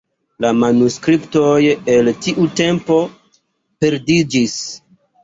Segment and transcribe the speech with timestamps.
[0.43, 1.59] La manuskriptoj
[1.95, 2.97] el tiu tempo
[3.85, 4.57] perdiĝis.